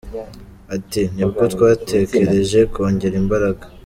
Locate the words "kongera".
2.73-3.15